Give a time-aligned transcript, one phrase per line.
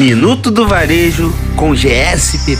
[0.00, 2.56] Minuto do Varejo com GSPP.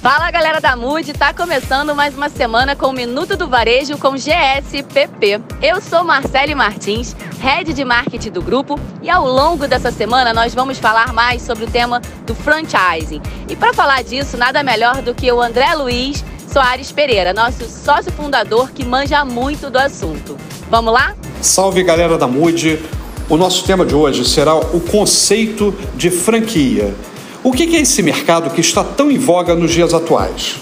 [0.00, 4.16] Fala galera da MUD, tá começando mais uma semana com o Minuto do Varejo com
[4.16, 5.40] GSPP.
[5.60, 10.54] Eu sou Marcele Martins, head de marketing do grupo, e ao longo dessa semana nós
[10.54, 13.20] vamos falar mais sobre o tema do franchising.
[13.48, 18.12] E para falar disso, nada melhor do que o André Luiz Soares Pereira, nosso sócio
[18.12, 20.36] fundador que manja muito do assunto.
[20.70, 21.16] Vamos lá?
[21.40, 22.78] Salve galera da MUD!
[23.26, 26.94] O nosso tema de hoje será o conceito de franquia.
[27.42, 30.56] O que é esse mercado que está tão em voga nos dias atuais?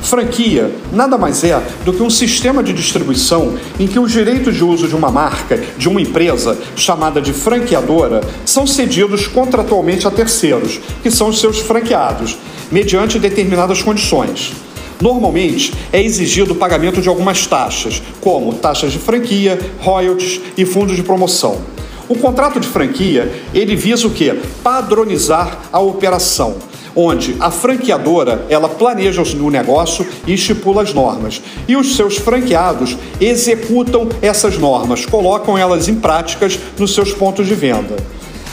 [0.00, 4.64] Franquia nada mais é do que um sistema de distribuição em que os direitos de
[4.64, 10.80] uso de uma marca, de uma empresa, chamada de franqueadora, são cedidos contratualmente a terceiros,
[11.02, 12.38] que são os seus franqueados,
[12.72, 14.54] mediante determinadas condições.
[14.98, 20.96] Normalmente é exigido o pagamento de algumas taxas, como taxas de franquia, royalties e fundos
[20.96, 21.77] de promoção.
[22.08, 24.34] O contrato de franquia, ele visa o quê?
[24.62, 26.56] Padronizar a operação,
[26.96, 32.96] onde a franqueadora, ela planeja o negócio e estipula as normas, e os seus franqueados
[33.20, 37.96] executam essas normas, colocam elas em práticas nos seus pontos de venda.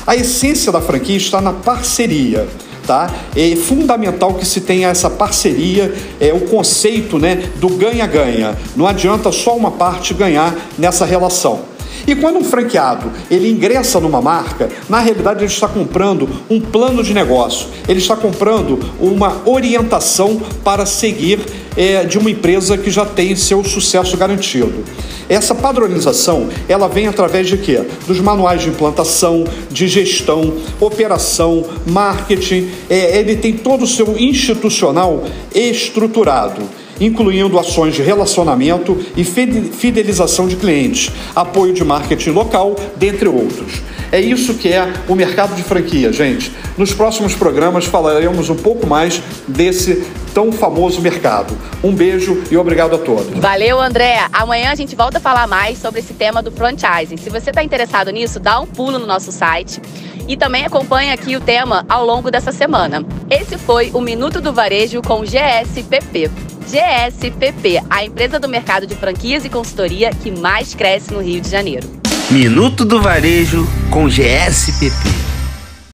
[0.06, 2.48] A essência da franquia está na parceria.
[2.86, 3.12] Tá?
[3.36, 8.56] É fundamental que se tenha essa parceria, é o conceito né, do ganha-ganha.
[8.76, 11.75] Não adianta só uma parte ganhar nessa relação.
[12.08, 17.04] E quando um franqueado ele ingressa numa marca, na realidade ele está comprando um plano
[17.04, 21.40] de negócio, ele está comprando uma orientação para seguir
[21.76, 24.84] é, de uma empresa que já tem seu sucesso garantido.
[25.28, 27.84] Essa padronização ela vem através de quê?
[28.06, 32.70] Dos manuais de implantação, de gestão, operação, marketing.
[32.88, 36.62] É, ele tem todo o seu institucional estruturado
[37.00, 43.82] incluindo ações de relacionamento e fidelização de clientes, apoio de marketing local, dentre outros.
[44.12, 46.52] É isso que é o mercado de franquia, gente.
[46.78, 51.58] Nos próximos programas falaremos um pouco mais desse tão famoso mercado.
[51.84, 53.40] Um beijo e obrigado a todos.
[53.40, 54.20] Valeu, André.
[54.32, 57.18] Amanhã a gente volta a falar mais sobre esse tema do franchising.
[57.18, 59.82] Se você está interessado nisso, dá um pulo no nosso site
[60.28, 63.06] e também acompanha aqui o tema ao longo dessa semana.
[63.30, 66.55] Esse foi o Minuto do Varejo com GSPP.
[66.70, 71.50] GSPP, a empresa do mercado de franquias e consultoria que mais cresce no Rio de
[71.50, 71.88] Janeiro.
[72.32, 75.35] Minuto do Varejo com GSPP.